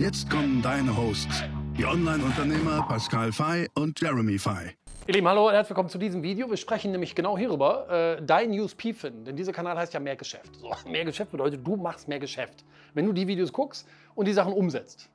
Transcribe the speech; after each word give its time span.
Jetzt 0.00 0.30
kommen 0.30 0.62
deine 0.62 0.96
Hosts, 0.96 1.44
die 1.76 1.84
Online-Unternehmer 1.84 2.86
Pascal 2.88 3.30
Fay 3.32 3.68
und 3.74 4.00
Jeremy 4.00 4.38
Fay. 4.38 4.70
Ihr 5.06 5.12
Lieben, 5.12 5.28
hallo 5.28 5.48
und 5.48 5.52
herzlich 5.52 5.72
willkommen 5.72 5.90
zu 5.90 5.98
diesem 5.98 6.22
Video. 6.22 6.48
Wir 6.48 6.56
sprechen 6.56 6.90
nämlich 6.90 7.14
genau 7.14 7.36
hierüber, 7.36 8.16
äh, 8.18 8.22
dein 8.24 8.50
USP 8.58 8.94
finden. 8.94 9.26
Denn 9.26 9.36
dieser 9.36 9.52
Kanal 9.52 9.76
heißt 9.76 9.92
ja 9.92 10.00
mehr 10.00 10.16
Geschäft. 10.16 10.56
So, 10.56 10.72
mehr 10.90 11.04
Geschäft 11.04 11.32
bedeutet, 11.32 11.66
du 11.66 11.76
machst 11.76 12.08
mehr 12.08 12.18
Geschäft. 12.18 12.64
Wenn 12.94 13.04
du 13.04 13.12
die 13.12 13.28
Videos 13.28 13.52
guckst 13.52 13.86
und 14.14 14.26
die 14.26 14.32
Sachen 14.32 14.54
umsetzt. 14.54 15.10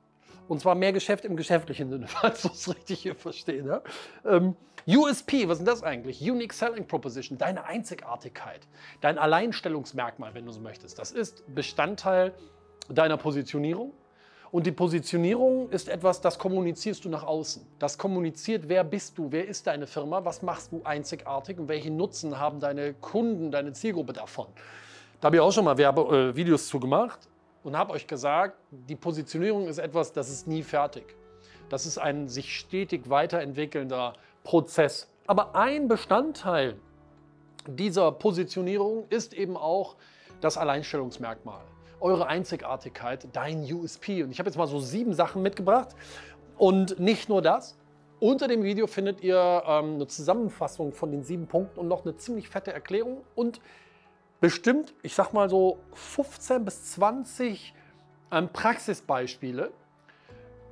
Und 0.46 0.60
zwar 0.60 0.76
mehr 0.76 0.92
Geschäft 0.92 1.24
im 1.24 1.34
geschäftlichen 1.34 1.90
Sinne, 1.90 2.06
falls 2.06 2.42
du 2.42 2.48
es 2.50 2.68
richtig 2.68 3.00
hier 3.00 3.16
verstehst. 3.16 3.66
Ja? 3.66 3.82
Ähm, 4.24 4.54
USP, 4.86 5.48
was 5.48 5.58
ist 5.58 5.66
das 5.66 5.82
eigentlich? 5.82 6.22
Unique 6.22 6.52
Selling 6.52 6.86
Proposition, 6.86 7.38
deine 7.38 7.64
Einzigartigkeit, 7.64 8.60
dein 9.00 9.18
Alleinstellungsmerkmal, 9.18 10.32
wenn 10.34 10.46
du 10.46 10.52
so 10.52 10.60
möchtest. 10.60 11.00
Das 11.00 11.10
ist 11.10 11.42
Bestandteil 11.52 12.34
deiner 12.88 13.16
Positionierung, 13.16 13.92
und 14.50 14.66
die 14.66 14.72
Positionierung 14.72 15.68
ist 15.70 15.88
etwas, 15.88 16.20
das 16.20 16.38
kommunizierst 16.38 17.04
du 17.04 17.08
nach 17.08 17.24
außen. 17.24 17.66
Das 17.78 17.98
kommuniziert, 17.98 18.68
wer 18.68 18.84
bist 18.84 19.18
du, 19.18 19.30
wer 19.30 19.46
ist 19.46 19.66
deine 19.66 19.86
Firma, 19.86 20.24
was 20.24 20.42
machst 20.42 20.72
du 20.72 20.82
einzigartig 20.84 21.58
und 21.58 21.68
welchen 21.68 21.96
Nutzen 21.96 22.38
haben 22.38 22.60
deine 22.60 22.94
Kunden, 22.94 23.50
deine 23.50 23.72
Zielgruppe 23.72 24.12
davon. 24.12 24.46
Da 25.20 25.26
habe 25.26 25.36
ich 25.36 25.42
auch 25.42 25.52
schon 25.52 25.64
mal 25.64 25.76
Werbe 25.76 26.30
äh, 26.30 26.36
Videos 26.36 26.68
zu 26.68 26.78
gemacht 26.78 27.18
und 27.64 27.76
habe 27.76 27.92
euch 27.92 28.06
gesagt, 28.06 28.58
die 28.70 28.96
Positionierung 28.96 29.66
ist 29.66 29.78
etwas, 29.78 30.12
das 30.12 30.30
ist 30.30 30.46
nie 30.46 30.62
fertig. 30.62 31.16
Das 31.68 31.84
ist 31.84 31.98
ein 31.98 32.28
sich 32.28 32.56
stetig 32.56 33.10
weiterentwickelnder 33.10 34.12
Prozess. 34.44 35.08
Aber 35.26 35.56
ein 35.56 35.88
Bestandteil 35.88 36.76
dieser 37.66 38.12
Positionierung 38.12 39.06
ist 39.08 39.34
eben 39.34 39.56
auch 39.56 39.96
das 40.40 40.56
Alleinstellungsmerkmal 40.56 41.62
eure 42.00 42.26
Einzigartigkeit, 42.26 43.28
dein 43.32 43.62
USP. 43.72 44.22
Und 44.22 44.30
ich 44.30 44.38
habe 44.38 44.48
jetzt 44.48 44.56
mal 44.56 44.66
so 44.66 44.80
sieben 44.80 45.14
Sachen 45.14 45.42
mitgebracht. 45.42 45.88
Und 46.56 46.98
nicht 46.98 47.28
nur 47.28 47.42
das. 47.42 47.76
Unter 48.18 48.48
dem 48.48 48.62
Video 48.62 48.86
findet 48.86 49.20
ihr 49.20 49.62
ähm, 49.66 49.96
eine 49.96 50.06
Zusammenfassung 50.06 50.92
von 50.92 51.10
den 51.10 51.22
sieben 51.22 51.46
Punkten 51.46 51.78
und 51.78 51.88
noch 51.88 52.04
eine 52.04 52.16
ziemlich 52.16 52.48
fette 52.48 52.72
Erklärung 52.72 53.22
und 53.34 53.60
bestimmt, 54.40 54.94
ich 55.02 55.14
sag 55.14 55.34
mal 55.34 55.50
so 55.50 55.78
15 55.92 56.64
bis 56.64 56.92
20 56.92 57.74
ähm, 58.32 58.48
Praxisbeispiele 58.50 59.70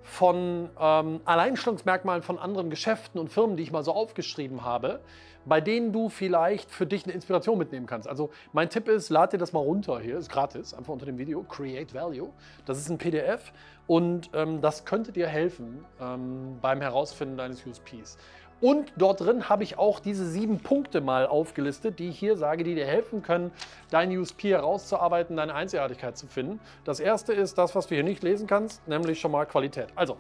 von 0.05 0.69
ähm, 0.79 1.21
Alleinstellungsmerkmalen 1.25 2.23
von 2.23 2.39
anderen 2.39 2.69
Geschäften 2.69 3.19
und 3.19 3.33
Firmen, 3.33 3.57
die 3.57 3.63
ich 3.63 3.73
mal 3.73 3.83
so 3.83 3.93
aufgeschrieben 3.93 4.63
habe, 4.63 5.01
bei 5.47 5.61
denen 5.61 5.93
du 5.93 6.11
vielleicht 6.11 6.71
für 6.71 6.87
dich 6.87 7.05
eine 7.05 7.15
Inspiration 7.15 7.59
mitnehmen 7.59 7.87
kannst. 7.87 8.07
Also 8.07 8.31
mein 8.53 8.69
Tipp 8.69 8.87
ist, 8.89 9.09
lad 9.09 9.33
dir 9.33 9.39
das 9.39 9.53
mal 9.53 9.61
runter 9.61 9.99
hier, 10.01 10.19
ist 10.19 10.31
gratis, 10.31 10.75
einfach 10.75 10.93
unter 10.93 11.07
dem 11.07 11.19
Video, 11.19 11.43
Create 11.43 11.95
Value. 11.95 12.31
Das 12.67 12.79
ist 12.79 12.91
ein 12.91 12.99
PDF 12.99 13.53
und 13.87 14.31
ähm, 14.35 14.61
das 14.61 14.85
könnte 14.85 15.11
dir 15.11 15.27
helfen 15.27 15.85
ähm, 16.01 16.59
beim 16.61 16.81
Herausfinden 16.83 17.39
deines 17.39 17.67
USPs. 17.67 18.19
Und 18.61 18.93
dort 18.97 19.21
drin 19.21 19.49
habe 19.49 19.63
ich 19.63 19.79
auch 19.79 20.01
diese 20.01 20.27
sieben 20.27 20.61
Punkte 20.61 21.01
mal 21.01 21.27
aufgelistet, 21.27 21.99
die 21.99 22.09
ich 22.09 22.19
hier 22.19 22.37
sage, 22.37 22.65
die 22.65 22.75
dir 22.75 22.87
helfen 22.87 23.23
können, 23.23 23.51
dein 23.91 24.17
USP 24.17 24.51
herauszuarbeiten, 24.51 25.37
deine 25.37 25.55
Einzigartigkeit 25.55 26.17
zu 26.17 26.27
finden. 26.27 26.61
Das 26.85 27.01
erste 27.01 27.33
ist 27.33 27.59
das, 27.59 27.75
was 27.75 27.89
du 27.89 27.95
hier 27.95 28.05
nicht 28.05 28.23
lesen 28.23 28.47
kannst, 28.47 28.87
nämlich 28.89 29.21
schon 29.21 29.33
mal 29.33 29.45
Qualität. 29.45 29.89
Also, 29.95 30.17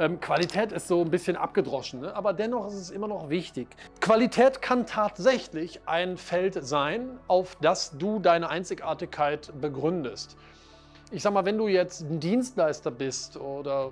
ähm, 0.00 0.18
Qualität 0.18 0.72
ist 0.72 0.88
so 0.88 1.02
ein 1.02 1.10
bisschen 1.10 1.36
abgedroschen, 1.36 2.00
ne? 2.00 2.16
aber 2.16 2.32
dennoch 2.32 2.68
ist 2.68 2.74
es 2.74 2.90
immer 2.90 3.06
noch 3.06 3.28
wichtig. 3.28 3.68
Qualität 4.00 4.62
kann 4.62 4.86
tatsächlich 4.86 5.80
ein 5.84 6.16
Feld 6.16 6.58
sein, 6.64 7.18
auf 7.28 7.56
das 7.60 7.98
du 7.98 8.18
deine 8.18 8.48
Einzigartigkeit 8.48 9.52
begründest. 9.60 10.38
Ich 11.10 11.22
sag 11.22 11.34
mal, 11.34 11.44
wenn 11.44 11.58
du 11.58 11.68
jetzt 11.68 12.00
ein 12.00 12.18
Dienstleister 12.18 12.90
bist 12.90 13.36
oder 13.36 13.90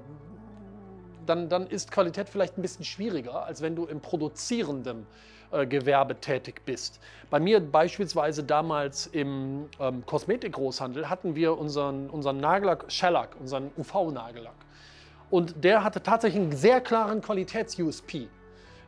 dann, 1.28 1.48
dann 1.48 1.66
ist 1.66 1.90
Qualität 1.90 2.28
vielleicht 2.28 2.58
ein 2.58 2.62
bisschen 2.62 2.84
schwieriger, 2.84 3.44
als 3.44 3.62
wenn 3.62 3.76
du 3.76 3.86
im 3.86 4.00
produzierenden 4.00 5.06
äh, 5.50 5.66
Gewerbe 5.66 6.20
tätig 6.20 6.62
bist. 6.66 7.00
Bei 7.30 7.40
mir 7.40 7.60
beispielsweise 7.60 8.44
damals 8.44 9.06
im 9.06 9.68
ähm, 9.80 10.04
Kosmetikgroßhandel 10.04 11.08
hatten 11.08 11.34
wir 11.34 11.58
unseren, 11.58 12.10
unseren 12.10 12.38
Nagellack, 12.38 12.84
Shellac, 12.88 13.36
unseren 13.40 13.70
UV-Nagellack. 13.76 14.54
Und 15.30 15.62
der 15.64 15.84
hatte 15.84 16.02
tatsächlich 16.02 16.42
einen 16.42 16.56
sehr 16.56 16.80
klaren 16.80 17.20
Qualitäts-USP. 17.20 18.28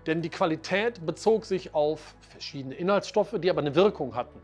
Denn 0.06 0.22
die 0.22 0.30
Qualität 0.30 1.04
bezog 1.04 1.44
sich 1.44 1.74
auf 1.74 2.14
verschiedene 2.30 2.74
Inhaltsstoffe, 2.74 3.34
die 3.38 3.50
aber 3.50 3.60
eine 3.60 3.74
Wirkung 3.74 4.14
hatten. 4.14 4.40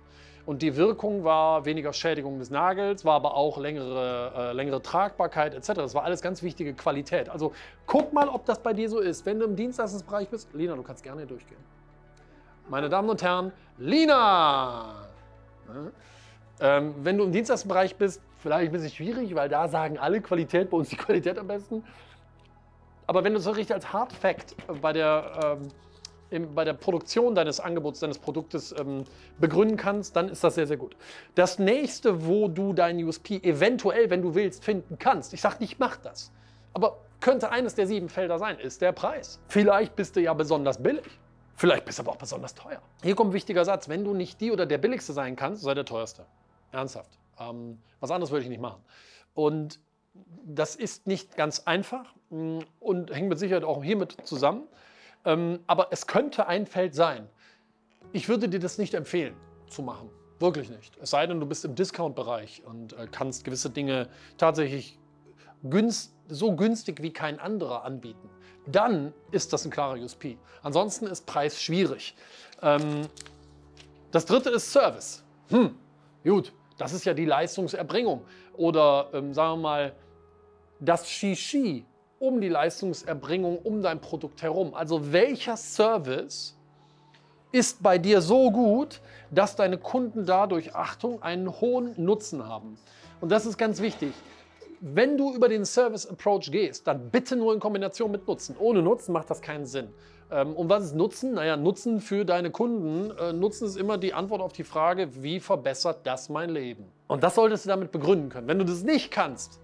Und 0.47 0.63
die 0.63 0.77
Wirkung 0.77 1.25
war 1.25 1.65
weniger 1.65 1.93
Schädigung 1.93 2.39
des 2.39 2.51
Nagels, 2.51 3.05
war 3.05 3.15
aber 3.15 3.35
auch 3.35 3.59
längere, 3.59 4.33
äh, 4.37 4.53
längere 4.53 4.81
Tragbarkeit 4.81 5.55
etc. 5.55 5.73
Das 5.75 5.95
war 5.95 6.05
alles 6.05 6.23
ganz 6.23 6.41
wichtige 6.43 6.73
Qualität. 6.73 7.29
Also 7.29 7.53
guck 7.87 8.13
mal, 8.13 8.29
ob 8.29 8.45
das 8.47 8.61
bei 8.61 8.73
dir 8.73 8.89
so 8.89 9.01
ist. 9.01 9.27
Wenn 9.27 9.41
du 9.41 9.47
im 9.47 9.57
Dienstleistungsbereich 9.57 10.29
bist, 10.29 10.49
Lina, 10.55 10.77
du 10.77 10.85
kannst 10.85 11.03
gerne 11.03 11.27
durchgehen. 11.27 11.59
Meine 12.69 12.89
Damen 12.89 13.11
und 13.11 13.23
Herren, 13.23 13.53
Lina! 13.79 15.09
Ja. 15.69 16.79
Ähm, 16.79 16.95
wenn 17.03 17.19
du 17.19 17.25
im 17.25 17.33
Dienstleistungsbereich 17.33 17.97
bist, 17.97 18.23
vielleicht 18.39 18.71
ein 18.71 18.73
bisschen 18.73 18.91
schwierig, 18.91 19.35
weil 19.35 19.49
da 19.49 19.67
sagen 19.67 19.99
alle 19.99 20.21
Qualität, 20.21 20.71
bei 20.71 20.77
uns 20.77 20.89
die 20.89 20.97
Qualität 20.97 21.39
am 21.39 21.49
besten. 21.49 21.83
Aber 23.09 23.25
wenn 23.25 23.33
du 23.33 23.41
es 23.41 23.47
richtig 23.49 23.75
als 23.75 23.93
Hard 23.93 24.13
Fact 24.13 24.55
bei 24.81 24.93
der, 24.93 25.59
ähm, 25.61 25.69
im, 26.31 26.55
bei 26.55 26.65
der 26.65 26.75
Produktion 26.75 27.35
deines 27.35 27.61
Angebots, 27.61 28.01
deines 28.01 28.19
Produktes 28.19 28.75
ähm, 28.79 29.05
begründen 29.39 29.77
kannst, 29.77 30.17
dann 30.17 30.29
ist 30.29 30.43
das 30.43 30.55
sehr, 30.55 30.67
sehr 30.67 30.77
gut. 30.77 30.97
Das 31.35 31.59
nächste, 31.59 32.27
wo 32.27 32.49
du 32.49 32.73
dein 32.73 33.03
USP 33.03 33.37
eventuell, 33.43 34.11
wenn 34.11 34.23
du 34.23 34.35
willst, 34.35 34.65
finden 34.65 34.99
kannst, 34.99 35.33
ich 35.33 35.41
sage 35.41 35.57
nicht, 35.61 35.79
mach 35.79 35.97
das, 35.97 36.33
aber 36.73 36.99
könnte 37.21 37.51
eines 37.51 37.75
der 37.75 37.87
sieben 37.87 38.09
Felder 38.09 38.39
sein, 38.39 38.59
ist 38.59 38.83
der 38.83 38.93
Preis. 38.93 39.41
Vielleicht 39.49 39.97
bist 39.97 40.17
du 40.17 40.21
ja 40.21 40.35
besonders 40.35 40.83
billig. 40.83 41.19
Vielleicht 41.55 41.87
bist 41.87 41.99
du 41.99 42.03
aber 42.03 42.13
auch 42.13 42.17
besonders 42.17 42.55
teuer. 42.55 42.83
Hier 43.03 43.15
kommt 43.15 43.31
ein 43.31 43.33
wichtiger 43.33 43.65
Satz. 43.65 43.89
Wenn 43.89 44.05
du 44.05 44.13
nicht 44.13 44.41
die 44.43 44.53
oder 44.53 44.67
der 44.67 44.77
billigste 44.77 45.15
sein 45.15 45.37
kannst, 45.37 45.63
sei 45.63 45.73
der 45.73 45.87
teuerste. 45.87 46.27
Ernsthaft. 46.71 47.19
Ähm, 47.41 47.79
was 48.01 48.11
anderes 48.11 48.31
würde 48.31 48.43
ich 48.43 48.51
nicht 48.51 48.61
machen. 48.61 48.83
Und 49.33 49.81
das 50.45 50.77
ist 50.77 51.07
nicht 51.07 51.37
ganz 51.37 51.61
einfach 51.61 52.15
mm, 52.31 52.59
und 52.81 53.11
hängt 53.11 53.29
mit 53.29 53.39
Sicherheit 53.39 53.65
auch 53.65 53.83
hiermit 53.83 54.17
zusammen. 54.25 54.65
Ähm, 55.27 55.61
aber 55.67 55.89
es 55.91 56.07
könnte 56.07 56.47
ein 56.47 56.67
Feld 56.67 56.95
sein. 56.95 57.29
Ich 58.13 58.29
würde 58.29 58.49
dir 58.49 58.61
das 58.61 58.79
nicht 58.79 58.95
empfehlen 58.95 59.37
zu 59.69 59.83
machen. 59.83 60.09
Wirklich 60.39 60.71
nicht. 60.71 60.97
Es 61.03 61.11
sei 61.11 61.27
denn, 61.27 61.41
du 61.41 61.47
bist 61.47 61.65
im 61.65 61.75
Discount-Bereich 61.75 62.63
und 62.65 62.93
äh, 62.93 63.09
kannst 63.11 63.45
gewisse 63.45 63.69
Dinge 63.69 64.09
tatsächlich 64.39 64.99
günst, 65.65 66.15
so 66.29 66.55
günstig 66.55 67.03
wie 67.03 67.13
kein 67.13 67.41
anderer 67.41 67.85
anbieten. 67.85 68.31
Dann 68.67 69.13
ist 69.33 69.53
das 69.53 69.65
ein 69.65 69.71
klarer 69.71 69.99
USP. 69.99 70.39
Ansonsten 70.63 71.07
ist 71.07 71.27
Preis 71.27 71.61
schwierig. 71.61 72.15
Ähm, 72.63 73.03
das 74.13 74.27
dritte 74.27 74.51
ist 74.51 74.73
Service. 74.73 75.25
Hm, 75.49 75.75
gut, 76.23 76.53
das 76.79 76.93
ist 76.93 77.05
ja 77.05 77.15
die 77.15 77.25
Leistungserbringung. 77.25 78.25
Oder 78.57 79.11
ähm, 79.13 79.35
sagen 79.35 79.59
wir 79.59 79.63
mal, 79.63 79.97
das 80.79 81.09
Shishi 81.09 81.85
um 82.19 82.41
die 82.41 82.49
Leistungserbringung 82.49 83.59
um 83.59 83.83
dein 83.83 84.01
Produkt 84.01 84.43
herum. 84.43 84.75
Also 84.75 85.13
welcher 85.13 85.57
Service 85.57 86.57
ist 87.53 87.83
bei 87.83 87.99
dir 87.99 88.21
so 88.21 88.51
gut, 88.51 89.01
dass 89.31 89.57
deine 89.57 89.79
Kunden 89.79 90.27
dadurch, 90.27 90.75
Achtung, 90.75 91.23
einen 91.23 91.61
hohen 91.61 91.95
Nutzen 91.97 92.47
haben. 92.47 92.79
Und 93.21 93.31
das 93.31 93.47
ist 93.47 93.57
ganz 93.57 93.81
wichtig. 93.81 94.13
Wenn 94.81 95.17
du 95.17 95.35
über 95.35 95.49
den 95.49 95.65
Service 95.65 96.07
Approach 96.07 96.51
gehst, 96.51 96.87
dann 96.87 97.11
bitte 97.11 97.35
nur 97.35 97.55
in 97.55 97.61
Kombination 97.61 98.11
mit 98.11 98.27
Nutzen. 98.27 98.57
Ohne 98.59 98.83
Nutzen 98.83 99.13
macht 99.13 99.31
das 99.31 99.41
keinen 99.41 99.65
Sinn. 99.65 99.89
Ähm, 100.31 100.55
und 100.55 100.69
was 100.69 100.85
ist 100.85 100.95
Nutzen? 100.95 101.35
Naja, 101.35 101.57
Nutzen 101.57 102.01
für 102.01 102.25
deine 102.25 102.51
Kunden. 102.51 103.11
Äh, 103.17 103.33
Nutzen 103.33 103.67
ist 103.67 103.77
immer 103.77 103.97
die 103.97 104.13
Antwort 104.13 104.43
auf 104.43 104.53
die 104.53 104.65
Frage, 104.65 105.23
wie 105.23 105.41
verbessert 105.41 106.01
das 106.05 106.29
mein 106.29 106.51
Leben? 106.51 106.85
Und 107.07 107.23
das 107.23 107.37
solltest 107.37 107.65
du 107.65 107.69
damit 107.71 107.91
begründen 107.91 108.29
können. 108.29 108.49
Wenn 108.49 108.59
du 108.59 108.65
das 108.65 108.83
nicht 108.83 109.11
kannst, 109.11 109.61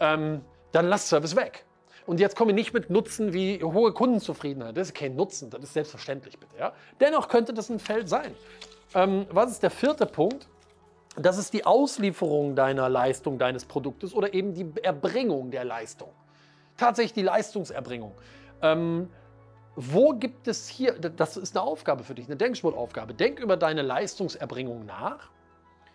ähm, 0.00 0.40
dann 0.72 0.88
lass 0.88 1.08
Service 1.08 1.36
weg. 1.36 1.64
Und 2.06 2.20
jetzt 2.20 2.36
komme 2.36 2.52
ich 2.52 2.56
nicht 2.56 2.74
mit 2.74 2.90
Nutzen 2.90 3.32
wie 3.32 3.62
hohe 3.62 3.92
Kundenzufriedenheit. 3.92 4.76
Das 4.76 4.88
ist 4.88 4.94
kein 4.94 5.14
Nutzen, 5.14 5.50
das 5.50 5.62
ist 5.62 5.74
selbstverständlich 5.74 6.38
bitte. 6.38 6.56
Ja? 6.58 6.72
Dennoch 7.00 7.28
könnte 7.28 7.54
das 7.54 7.70
ein 7.70 7.78
Feld 7.78 8.08
sein. 8.08 8.34
Ähm, 8.94 9.26
was 9.30 9.52
ist 9.52 9.62
der 9.62 9.70
vierte 9.70 10.06
Punkt? 10.06 10.48
Das 11.16 11.38
ist 11.38 11.52
die 11.52 11.66
Auslieferung 11.66 12.56
deiner 12.56 12.88
Leistung, 12.88 13.38
deines 13.38 13.64
Produktes 13.64 14.14
oder 14.14 14.34
eben 14.34 14.54
die 14.54 14.72
Erbringung 14.82 15.50
der 15.50 15.64
Leistung. 15.64 16.10
tatsächlich 16.76 17.12
die 17.12 17.22
Leistungserbringung. 17.22 18.12
Ähm, 18.62 19.08
wo 19.76 20.10
gibt 20.10 20.48
es 20.48 20.68
hier, 20.68 20.92
das 20.98 21.36
ist 21.36 21.56
eine 21.56 21.64
Aufgabe 21.64 22.04
für 22.04 22.14
dich, 22.14 22.26
eine 22.26 22.36
Denksportaufgabe. 22.36 23.14
Denk 23.14 23.40
über 23.40 23.56
deine 23.56 23.82
Leistungserbringung 23.82 24.84
nach 24.84 25.30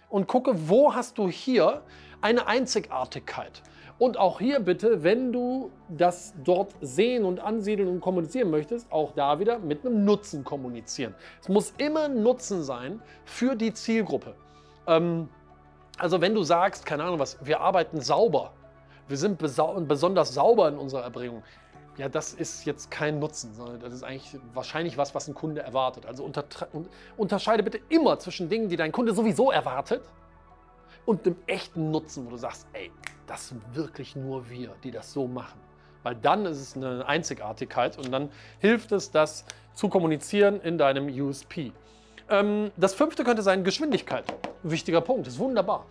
und 0.09 0.27
gucke, 0.27 0.69
wo 0.69 0.93
hast 0.93 1.17
du 1.17 1.29
hier 1.29 1.83
eine 2.21 2.47
Einzigartigkeit. 2.47 3.61
Und 3.99 4.17
auch 4.17 4.39
hier 4.39 4.59
bitte, 4.59 5.03
wenn 5.03 5.31
du 5.31 5.71
das 5.89 6.35
dort 6.43 6.75
sehen 6.81 7.25
und 7.25 7.39
ansiedeln 7.39 7.89
und 7.89 7.99
kommunizieren 7.99 8.51
möchtest, 8.51 8.91
auch 8.91 9.13
da 9.13 9.39
wieder 9.39 9.57
mit 9.57 9.85
einem 9.85 10.05
Nutzen 10.05 10.43
kommunizieren. 10.43 11.15
Es 11.41 11.49
muss 11.49 11.73
immer 11.77 12.03
ein 12.03 12.21
Nutzen 12.21 12.63
sein 12.63 13.01
für 13.25 13.55
die 13.55 13.73
Zielgruppe. 13.73 14.35
Ähm, 14.85 15.29
also 15.97 16.21
wenn 16.21 16.35
du 16.35 16.43
sagst, 16.43 16.85
keine 16.85 17.03
Ahnung 17.05 17.17
was, 17.17 17.43
wir 17.43 17.59
arbeiten 17.59 17.99
sauber, 17.99 18.53
wir 19.07 19.17
sind 19.17 19.39
besonders 19.39 20.33
sauber 20.33 20.67
in 20.67 20.77
unserer 20.77 21.03
Erbringung, 21.03 21.41
ja, 21.97 22.07
das 22.07 22.33
ist 22.33 22.65
jetzt 22.65 22.91
kein 22.91 23.17
Nutzen, 23.17 23.55
sondern 23.55 23.79
das 23.79 23.91
ist 23.91 24.03
eigentlich 24.03 24.39
wahrscheinlich 24.53 24.99
was, 24.99 25.15
was 25.15 25.27
ein 25.27 25.33
Kunde 25.33 25.61
erwartet. 25.61 26.05
Also 26.05 26.23
unter, 26.23 26.43
unterscheide 27.17 27.63
bitte 27.63 27.79
immer 27.89 28.19
zwischen 28.19 28.49
Dingen, 28.49 28.69
die 28.69 28.75
dein 28.75 28.91
Kunde 28.91 29.15
sowieso 29.15 29.49
erwartet 29.49 30.03
und 31.07 31.25
dem 31.25 31.35
echten 31.47 31.89
Nutzen, 31.89 32.27
wo 32.27 32.29
du 32.29 32.37
sagst, 32.37 32.67
ey, 32.73 32.91
das 33.27 33.49
sind 33.49 33.61
wirklich 33.75 34.15
nur 34.15 34.49
wir, 34.49 34.73
die 34.83 34.91
das 34.91 35.13
so 35.13 35.27
machen. 35.27 35.59
Weil 36.03 36.15
dann 36.15 36.45
ist 36.45 36.59
es 36.59 36.75
eine 36.75 37.05
Einzigartigkeit 37.05 37.97
und 37.97 38.11
dann 38.11 38.29
hilft 38.59 38.91
es, 38.91 39.11
das 39.11 39.45
zu 39.73 39.89
kommunizieren 39.89 40.61
in 40.61 40.77
deinem 40.77 41.07
USP. 41.07 41.73
Ähm, 42.29 42.71
das 42.77 42.93
fünfte 42.93 43.23
könnte 43.23 43.41
sein 43.43 43.63
Geschwindigkeit. 43.63 44.25
Wichtiger 44.63 45.01
Punkt, 45.01 45.27
ist 45.27 45.37
wunderbar. 45.37 45.85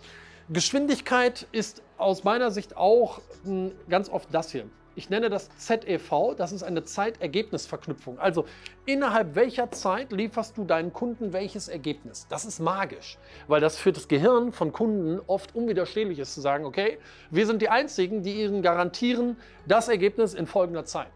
Geschwindigkeit 0.48 1.46
ist 1.52 1.82
aus 1.98 2.24
meiner 2.24 2.50
Sicht 2.50 2.76
auch 2.76 3.20
hm, 3.44 3.72
ganz 3.88 4.08
oft 4.08 4.32
das 4.32 4.52
hier. 4.52 4.66
Ich 4.96 5.10
nenne 5.10 5.28
das 5.28 5.50
ZEV, 5.58 6.34
das 6.38 6.52
ist 6.52 6.62
eine 6.62 6.82
Zeitergebnisverknüpfung. 6.82 8.19
Also 8.19 8.46
innerhalb 8.87 9.34
welcher 9.34 9.70
Zeit 9.70 10.10
lieferst 10.10 10.56
du 10.56 10.64
deinen 10.64 10.90
Kunden 10.90 11.34
welches 11.34 11.69
Ergebnis? 11.69 12.26
Das 12.31 12.46
ist 12.46 12.60
magisch, 12.60 13.19
weil 13.46 13.60
das 13.60 13.76
für 13.76 13.93
das 13.93 14.08
Gehirn 14.08 14.52
von 14.52 14.72
Kunden 14.72 15.20
oft 15.26 15.54
unwiderstehlich 15.54 16.19
ist 16.19 16.32
zu 16.32 16.40
sagen, 16.40 16.64
okay, 16.64 16.98
wir 17.31 17.46
sind 17.46 17.60
die 17.60 17.69
Einzigen, 17.69 18.22
die 18.22 18.43
ihnen 18.43 18.62
garantieren 18.62 19.37
das 19.66 19.88
Ergebnis 19.88 20.32
in 20.32 20.46
folgender 20.46 20.87
Zeit. 20.87 21.12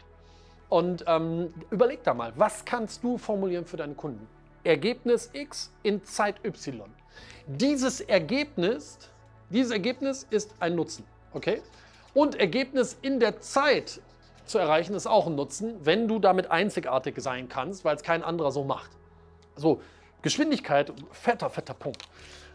Und 0.69 1.03
ähm, 1.07 1.51
überleg 1.71 2.03
da 2.03 2.13
mal, 2.13 2.33
was 2.35 2.63
kannst 2.63 3.03
du 3.03 3.17
formulieren 3.17 3.65
für 3.65 3.77
deine 3.77 3.95
Kunden? 3.95 4.27
Ergebnis 4.63 5.31
X 5.33 5.73
in 5.81 6.05
Zeit 6.05 6.35
Y. 6.45 6.87
Dieses 7.47 7.99
Ergebnis, 7.99 8.99
dieses 9.49 9.71
Ergebnis 9.71 10.27
ist 10.29 10.53
ein 10.59 10.75
Nutzen. 10.75 11.03
Okay? 11.33 11.63
Und 12.13 12.35
Ergebnis 12.35 12.97
in 13.01 13.19
der 13.19 13.39
Zeit 13.39 14.01
zu 14.45 14.57
erreichen 14.57 14.95
ist 14.95 15.07
auch 15.07 15.27
ein 15.27 15.35
Nutzen, 15.35 15.75
wenn 15.83 16.07
du 16.07 16.19
damit 16.19 16.51
einzigartig 16.51 17.15
sein 17.19 17.47
kannst, 17.47 17.85
weil 17.85 17.95
es 17.95 18.03
kein 18.03 18.23
anderer 18.23 18.51
so 18.51 18.63
macht. 18.63 18.91
So, 19.55 19.81
Geschwindigkeit, 20.21 20.91
fetter, 21.11 21.49
fetter 21.49 21.73
Punkt. 21.73 22.03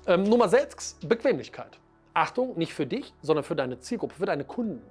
Ähm, 0.06 0.25
Nummer 0.25 0.49
6, 0.49 0.99
Bequemlichkeit. 1.03 1.79
Achtung, 2.14 2.56
nicht 2.56 2.75
für 2.75 2.87
dich, 2.87 3.12
sondern 3.23 3.44
für 3.44 3.56
deine 3.56 3.79
Zielgruppe, 3.79 4.14
für 4.14 4.26
deine 4.26 4.44
Kunden. 4.44 4.82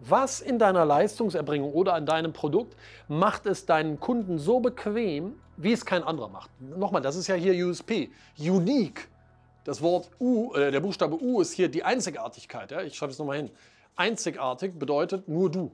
Was 0.00 0.40
in 0.40 0.58
deiner 0.58 0.84
Leistungserbringung 0.86 1.72
oder 1.72 1.92
an 1.92 2.06
deinem 2.06 2.32
Produkt 2.32 2.74
macht 3.08 3.44
es 3.44 3.66
deinen 3.66 4.00
Kunden 4.00 4.38
so 4.38 4.60
bequem, 4.60 5.34
wie 5.58 5.72
es 5.72 5.84
kein 5.84 6.02
anderer 6.02 6.28
macht? 6.28 6.50
Nochmal, 6.60 7.02
das 7.02 7.16
ist 7.16 7.26
ja 7.26 7.34
hier 7.34 7.66
USP, 7.66 8.10
Unique. 8.38 9.08
Das 9.64 9.82
Wort 9.82 10.10
U, 10.18 10.54
äh, 10.54 10.70
der 10.70 10.80
Buchstabe 10.80 11.22
U 11.22 11.42
ist 11.42 11.52
hier 11.52 11.68
die 11.68 11.84
Einzigartigkeit. 11.84 12.70
Ja? 12.70 12.80
Ich 12.80 12.96
schreibe 12.96 13.12
es 13.12 13.18
nochmal 13.18 13.36
hin. 13.36 13.50
Einzigartig 14.00 14.78
bedeutet 14.78 15.28
nur 15.28 15.50
du. 15.50 15.72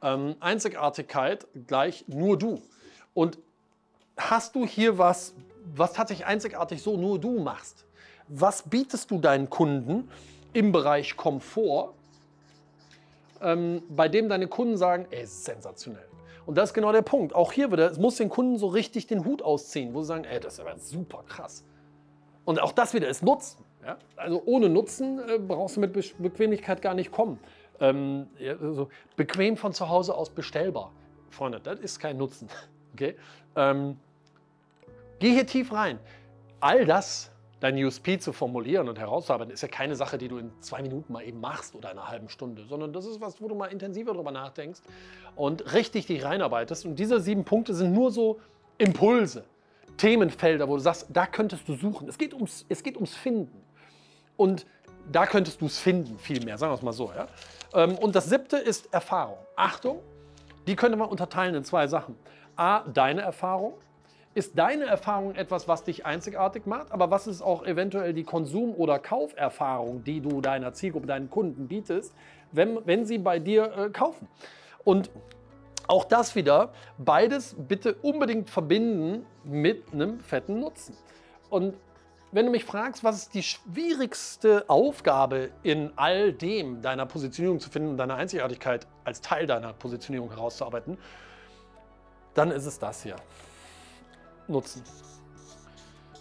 Ähm, 0.00 0.36
Einzigartigkeit 0.40 1.46
gleich 1.66 2.06
nur 2.08 2.38
du. 2.38 2.62
Und 3.12 3.36
hast 4.16 4.54
du 4.54 4.64
hier 4.64 4.96
was, 4.96 5.34
was 5.76 5.92
tatsächlich 5.92 6.26
einzigartig 6.26 6.80
so 6.80 6.96
nur 6.96 7.20
du 7.20 7.38
machst? 7.38 7.84
Was 8.28 8.62
bietest 8.62 9.10
du 9.10 9.18
deinen 9.18 9.50
Kunden 9.50 10.08
im 10.54 10.72
Bereich 10.72 11.14
Komfort, 11.14 11.92
ähm, 13.42 13.82
bei 13.90 14.08
dem 14.08 14.30
deine 14.30 14.48
Kunden 14.48 14.78
sagen, 14.78 15.06
ey, 15.10 15.26
sensationell. 15.26 16.08
Und 16.46 16.54
das 16.54 16.70
ist 16.70 16.74
genau 16.74 16.90
der 16.90 17.02
Punkt. 17.02 17.34
Auch 17.34 17.52
hier 17.52 17.70
wieder, 17.70 17.90
es 17.90 17.98
muss 17.98 18.16
den 18.16 18.30
Kunden 18.30 18.56
so 18.56 18.68
richtig 18.68 19.08
den 19.08 19.26
Hut 19.26 19.42
ausziehen, 19.42 19.92
wo 19.92 20.00
sie 20.00 20.06
sagen, 20.06 20.24
ey, 20.24 20.40
das 20.40 20.54
ist 20.54 20.60
aber 20.60 20.78
super 20.78 21.22
krass. 21.28 21.64
Und 22.46 22.62
auch 22.62 22.72
das 22.72 22.94
wieder 22.94 23.08
ist 23.08 23.22
Nutzen. 23.22 23.62
Ja? 23.84 23.98
Also 24.16 24.42
ohne 24.44 24.68
Nutzen 24.68 25.20
äh, 25.28 25.38
brauchst 25.38 25.76
du 25.76 25.80
mit 25.80 25.92
Be 25.92 26.02
Bequemlichkeit 26.18 26.82
gar 26.82 26.94
nicht 26.94 27.10
kommen. 27.10 27.38
Ähm, 27.80 28.26
ja, 28.38 28.52
also 28.52 28.88
bequem 29.16 29.56
von 29.56 29.72
zu 29.72 29.88
Hause 29.88 30.14
aus 30.14 30.30
bestellbar. 30.30 30.92
Freunde, 31.30 31.60
das 31.60 31.80
ist 31.80 31.98
kein 31.98 32.16
Nutzen. 32.16 32.48
Okay? 32.92 33.14
Ähm, 33.54 33.96
geh 35.20 35.30
hier 35.30 35.46
tief 35.46 35.72
rein. 35.72 36.00
All 36.58 36.84
das, 36.84 37.30
dein 37.60 37.76
USP 37.76 38.18
zu 38.18 38.32
formulieren 38.32 38.88
und 38.88 38.98
herauszuarbeiten, 38.98 39.54
ist 39.54 39.60
ja 39.60 39.68
keine 39.68 39.94
Sache, 39.94 40.18
die 40.18 40.26
du 40.26 40.38
in 40.38 40.50
zwei 40.60 40.82
Minuten 40.82 41.12
mal 41.12 41.22
eben 41.22 41.40
machst 41.40 41.76
oder 41.76 41.90
einer 41.90 42.08
halben 42.08 42.28
Stunde, 42.28 42.64
sondern 42.64 42.92
das 42.92 43.06
ist 43.06 43.20
was, 43.20 43.40
wo 43.40 43.46
du 43.46 43.54
mal 43.54 43.66
intensiver 43.66 44.12
drüber 44.12 44.32
nachdenkst 44.32 44.80
und 45.36 45.72
richtig 45.72 46.06
dich 46.06 46.24
reinarbeitest. 46.24 46.84
Und 46.84 46.98
diese 46.98 47.20
sieben 47.20 47.44
Punkte 47.44 47.74
sind 47.74 47.92
nur 47.92 48.10
so 48.10 48.40
Impulse, 48.76 49.44
Themenfelder, 49.96 50.68
wo 50.68 50.74
du 50.74 50.82
sagst, 50.82 51.06
da 51.10 51.26
könntest 51.26 51.68
du 51.68 51.74
suchen. 51.74 52.08
Es 52.08 52.18
geht 52.18 52.34
ums, 52.34 52.66
es 52.68 52.82
geht 52.82 52.96
ums 52.96 53.14
Finden. 53.14 53.62
Und 54.40 54.64
da 55.12 55.26
könntest 55.26 55.60
du 55.60 55.66
es 55.66 55.78
finden, 55.78 56.18
viel 56.18 56.42
mehr, 56.42 56.56
sagen 56.56 56.72
wir 56.72 56.76
es 56.76 56.80
mal 56.80 56.94
so. 56.94 57.12
Ja? 57.14 57.28
Ähm, 57.74 57.98
und 57.98 58.16
das 58.16 58.30
siebte 58.30 58.56
ist 58.56 58.90
Erfahrung. 58.90 59.36
Achtung, 59.54 59.98
die 60.66 60.76
könnte 60.76 60.96
man 60.96 61.10
unterteilen 61.10 61.54
in 61.54 61.62
zwei 61.62 61.86
Sachen. 61.88 62.16
A, 62.56 62.80
deine 62.88 63.20
Erfahrung. 63.20 63.74
Ist 64.32 64.56
deine 64.56 64.86
Erfahrung 64.86 65.34
etwas, 65.34 65.68
was 65.68 65.84
dich 65.84 66.06
einzigartig 66.06 66.64
macht, 66.64 66.90
aber 66.90 67.10
was 67.10 67.26
ist 67.26 67.42
auch 67.42 67.66
eventuell 67.66 68.14
die 68.14 68.24
Konsum- 68.24 68.74
oder 68.76 68.98
Kauferfahrung, 68.98 70.04
die 70.04 70.22
du 70.22 70.40
deiner 70.40 70.72
Zielgruppe, 70.72 71.06
deinen 71.06 71.28
Kunden 71.28 71.68
bietest, 71.68 72.14
wenn, 72.50 72.78
wenn 72.86 73.04
sie 73.04 73.18
bei 73.18 73.40
dir 73.40 73.76
äh, 73.76 73.90
kaufen? 73.90 74.26
Und 74.84 75.10
auch 75.86 76.04
das 76.04 76.34
wieder, 76.34 76.72
beides 76.96 77.56
bitte 77.58 77.92
unbedingt 78.00 78.48
verbinden 78.48 79.26
mit 79.44 79.92
einem 79.92 80.18
fetten 80.20 80.60
Nutzen. 80.60 80.96
Und 81.50 81.74
wenn 82.32 82.46
du 82.46 82.52
mich 82.52 82.64
fragst, 82.64 83.02
was 83.02 83.16
ist 83.16 83.34
die 83.34 83.42
schwierigste 83.42 84.64
Aufgabe 84.68 85.50
in 85.62 85.92
all 85.96 86.32
dem, 86.32 86.80
deiner 86.80 87.06
Positionierung 87.06 87.58
zu 87.58 87.70
finden 87.70 87.90
und 87.90 87.96
deine 87.96 88.14
Einzigartigkeit 88.14 88.86
als 89.04 89.20
Teil 89.20 89.46
deiner 89.46 89.72
Positionierung 89.72 90.30
herauszuarbeiten, 90.30 90.96
dann 92.34 92.50
ist 92.52 92.66
es 92.66 92.78
das 92.78 93.02
hier. 93.02 93.16
Nutzen. 94.46 94.82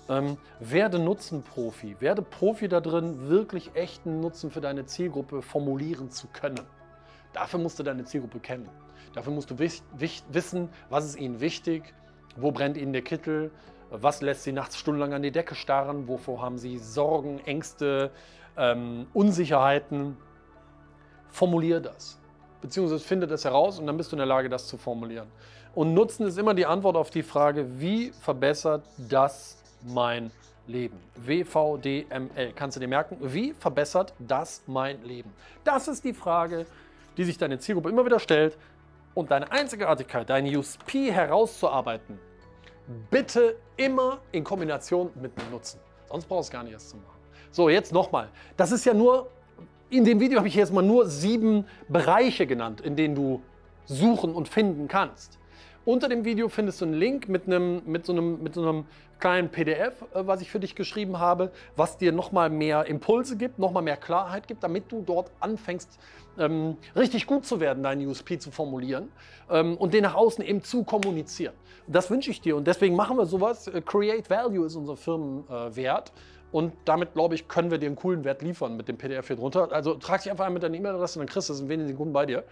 Ähm, 0.09 0.37
werde 0.59 0.97
Nutzenprofi. 0.97 1.95
Werde 1.99 2.23
Profi 2.23 2.67
da 2.67 2.81
drin, 2.81 3.29
wirklich 3.29 3.75
echten 3.75 4.19
Nutzen 4.19 4.49
für 4.49 4.61
deine 4.61 4.87
Zielgruppe 4.87 5.43
formulieren 5.43 6.09
zu 6.09 6.27
können. 6.27 6.61
Dafür 7.33 7.59
musst 7.59 7.77
du 7.77 7.83
deine 7.83 8.05
Zielgruppe 8.05 8.39
kennen. 8.39 8.67
Dafür 9.13 9.33
musst 9.33 9.51
du 9.51 9.59
wissen, 9.59 10.69
was 10.89 11.05
ist 11.05 11.19
ihnen 11.19 11.39
wichtig, 11.39 11.93
wo 12.35 12.51
brennt 12.51 12.77
ihnen 12.77 12.93
der 12.93 13.03
Kittel, 13.03 13.51
was 13.91 14.21
lässt 14.21 14.43
sie 14.43 14.51
nachts 14.51 14.77
stundenlang 14.77 15.13
an 15.13 15.21
die 15.21 15.31
Decke 15.31 15.55
starren? 15.55 16.07
Wovor 16.07 16.41
haben 16.41 16.57
sie 16.57 16.77
Sorgen, 16.77 17.39
Ängste, 17.45 18.11
ähm, 18.57 19.07
Unsicherheiten? 19.13 20.17
Formulier 21.29 21.79
das. 21.79 22.19
Beziehungsweise 22.61 23.03
finde 23.03 23.27
das 23.27 23.45
heraus 23.45 23.79
und 23.79 23.87
dann 23.87 23.97
bist 23.97 24.11
du 24.11 24.15
in 24.15 24.19
der 24.19 24.25
Lage, 24.25 24.49
das 24.49 24.67
zu 24.67 24.77
formulieren. 24.77 25.27
Und 25.75 25.93
Nutzen 25.93 26.27
ist 26.27 26.37
immer 26.37 26.53
die 26.53 26.65
Antwort 26.65 26.97
auf 26.97 27.09
die 27.09 27.23
Frage, 27.23 27.79
wie 27.79 28.11
verbessert 28.11 28.83
das 28.97 29.61
mein 29.83 30.31
Leben? 30.67 30.97
WVDML. 31.15 32.53
Kannst 32.55 32.75
du 32.75 32.81
dir 32.81 32.87
merken? 32.87 33.17
Wie 33.21 33.53
verbessert 33.53 34.13
das 34.19 34.63
mein 34.67 35.01
Leben? 35.03 35.31
Das 35.63 35.87
ist 35.87 36.03
die 36.03 36.13
Frage, 36.13 36.65
die 37.17 37.23
sich 37.23 37.37
deine 37.37 37.59
Zielgruppe 37.59 37.89
immer 37.89 38.05
wieder 38.05 38.19
stellt. 38.19 38.57
Und 39.13 39.31
deine 39.31 39.51
Einzigartigkeit, 39.51 40.29
deine 40.29 40.57
USP 40.57 41.11
herauszuarbeiten, 41.11 42.19
bitte 43.09 43.55
immer 43.77 44.19
in 44.31 44.43
Kombination 44.43 45.09
mit 45.21 45.31
einem 45.39 45.51
Nutzen. 45.51 45.79
Sonst 46.09 46.25
brauchst 46.27 46.49
du 46.49 46.53
gar 46.53 46.63
nicht 46.63 46.73
erst 46.73 46.89
zu 46.89 46.97
machen. 46.97 47.19
So, 47.51 47.69
jetzt 47.69 47.93
nochmal. 47.93 48.29
Das 48.57 48.71
ist 48.71 48.85
ja 48.85 48.93
nur, 48.93 49.29
in 49.89 50.05
dem 50.05 50.19
Video 50.19 50.37
habe 50.37 50.47
ich 50.47 50.55
jetzt 50.55 50.73
mal 50.73 50.83
nur 50.83 51.07
sieben 51.07 51.65
Bereiche 51.87 52.45
genannt, 52.45 52.81
in 52.81 52.95
denen 52.95 53.15
du 53.15 53.41
suchen 53.85 54.33
und 54.33 54.47
finden 54.47 54.87
kannst. 54.87 55.38
Unter 55.85 56.09
dem 56.09 56.25
Video 56.25 56.49
findest 56.49 56.81
du 56.81 56.85
einen 56.85 56.93
Link 56.93 57.29
mit, 57.29 57.47
einem, 57.47 57.81
mit, 57.85 58.05
so, 58.05 58.11
einem, 58.11 58.43
mit 58.43 58.53
so 58.53 58.61
einem 58.61 58.85
kleinen 59.19 59.49
PDF, 59.49 60.01
äh, 60.13 60.27
was 60.27 60.41
ich 60.41 60.51
für 60.51 60.59
dich 60.59 60.75
geschrieben 60.75 61.19
habe, 61.19 61.51
was 61.75 61.97
dir 61.97 62.11
nochmal 62.11 62.49
mehr 62.49 62.85
Impulse 62.85 63.37
gibt, 63.37 63.59
nochmal 63.59 63.83
mehr 63.83 63.97
Klarheit 63.97 64.47
gibt, 64.47 64.63
damit 64.63 64.91
du 64.91 65.01
dort 65.01 65.31
anfängst, 65.39 65.97
ähm, 66.37 66.77
richtig 66.95 67.27
gut 67.27 67.45
zu 67.45 67.59
werden, 67.59 67.83
deinen 67.83 68.05
USP 68.05 68.39
zu 68.39 68.51
formulieren 68.51 69.09
ähm, 69.49 69.77
und 69.77 69.93
den 69.93 70.03
nach 70.03 70.15
außen 70.15 70.43
eben 70.43 70.63
zu 70.63 70.83
kommunizieren. 70.83 71.53
Das 71.87 72.09
wünsche 72.11 72.31
ich 72.31 72.41
dir 72.41 72.55
und 72.55 72.67
deswegen 72.67 72.95
machen 72.95 73.17
wir 73.17 73.25
sowas. 73.25 73.67
Äh, 73.67 73.81
Create 73.81 74.29
Value 74.29 74.65
ist 74.65 74.75
unser 74.75 74.97
Firmenwert. 74.97 76.11
Und 76.51 76.73
damit, 76.85 77.13
glaube 77.13 77.35
ich, 77.35 77.47
können 77.47 77.69
wir 77.69 77.77
dir 77.77 77.85
einen 77.85 77.95
coolen 77.95 78.23
Wert 78.23 78.41
liefern 78.41 78.75
mit 78.75 78.87
dem 78.87 78.97
PDF 78.97 79.27
hier 79.27 79.35
drunter. 79.35 79.71
Also 79.71 79.93
trag 79.93 80.23
dich 80.23 80.31
einfach 80.31 80.47
ein 80.47 80.53
mit 80.53 80.63
deiner 80.63 80.75
E-Mail-Adresse, 80.75 81.19
dann 81.19 81.27
kriegst 81.27 81.47
du 81.47 81.53
das 81.53 81.61
in 81.61 81.69
wenigen 81.69 81.89
Sekunden 81.89 82.11
bei 82.11 82.25
dir. 82.25 82.43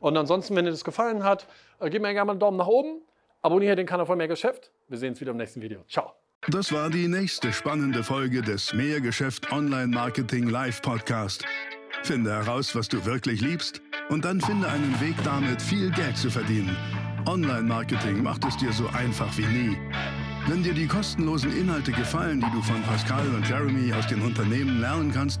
Und 0.00 0.16
ansonsten, 0.16 0.56
wenn 0.56 0.64
dir 0.64 0.70
das 0.70 0.84
gefallen 0.84 1.22
hat, 1.22 1.46
äh, 1.78 1.90
gib 1.90 2.02
mir 2.02 2.12
gerne 2.12 2.26
mal 2.26 2.32
einen 2.32 2.40
Daumen 2.40 2.56
nach 2.56 2.66
oben, 2.66 3.02
abonniere 3.42 3.76
den 3.76 3.86
Kanal 3.86 4.06
von 4.06 4.18
Mehrgeschäft. 4.18 4.72
Wir 4.88 4.98
sehen 4.98 5.10
uns 5.10 5.20
wieder 5.20 5.30
im 5.30 5.36
nächsten 5.36 5.60
Video. 5.62 5.84
Ciao. 5.88 6.12
Das 6.48 6.72
war 6.72 6.88
die 6.88 7.06
nächste 7.06 7.52
spannende 7.52 8.02
Folge 8.02 8.40
des 8.40 8.72
Mehrgeschäft 8.72 9.52
Online 9.52 9.88
Marketing 9.88 10.48
Live 10.48 10.80
Podcast. 10.80 11.44
Finde 12.02 12.32
heraus, 12.32 12.74
was 12.74 12.88
du 12.88 13.04
wirklich 13.04 13.42
liebst 13.42 13.82
und 14.08 14.24
dann 14.24 14.40
finde 14.40 14.68
einen 14.68 14.98
Weg 15.00 15.16
damit, 15.22 15.60
viel 15.60 15.90
Geld 15.90 16.16
zu 16.16 16.30
verdienen. 16.30 16.76
Online-Marketing 17.26 18.22
macht 18.22 18.44
es 18.46 18.56
dir 18.56 18.72
so 18.72 18.88
einfach 18.88 19.36
wie 19.36 19.46
nie. 19.46 19.78
Wenn 20.46 20.62
dir 20.62 20.72
die 20.72 20.86
kostenlosen 20.86 21.54
Inhalte 21.56 21.92
gefallen, 21.92 22.40
die 22.40 22.50
du 22.50 22.62
von 22.62 22.82
Pascal 22.82 23.28
und 23.28 23.46
Jeremy 23.48 23.92
aus 23.92 24.06
den 24.06 24.22
Unternehmen 24.22 24.80
lernen 24.80 25.12
kannst, 25.12 25.40